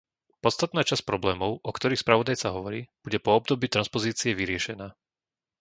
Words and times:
Podstatná 0.43 0.81
časť 0.89 1.03
problémov, 1.11 1.51
o 1.61 1.69
ktorých 1.77 2.01
spravodajca 2.03 2.47
hovorí, 2.57 2.81
bude 3.05 3.19
po 3.25 3.31
období 3.39 3.65
transpozície 3.73 4.31
vyriešená. 4.41 4.87